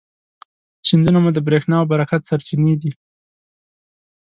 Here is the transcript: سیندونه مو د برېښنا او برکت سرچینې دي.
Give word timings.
سیندونه 0.87 1.19
مو 1.23 1.29
د 1.35 1.39
برېښنا 1.47 1.75
او 1.79 1.85
برکت 1.93 2.21
سرچینې 2.29 2.75
دي. 2.81 2.91